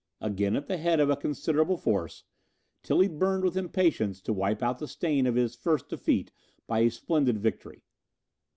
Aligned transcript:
Again 0.19 0.55
at 0.55 0.65
the 0.65 0.77
head 0.77 0.99
of 0.99 1.11
a 1.11 1.15
considerable 1.15 1.77
force, 1.77 2.23
Tilly 2.81 3.07
burned 3.07 3.43
with 3.43 3.55
impatience 3.55 4.19
to 4.23 4.33
wipe 4.33 4.63
out 4.63 4.79
the 4.79 4.87
stain 4.87 5.27
of 5.27 5.35
his 5.35 5.55
first 5.55 5.89
defeat 5.89 6.31
by 6.65 6.79
a 6.79 6.89
splendid 6.89 7.37
victory. 7.37 7.83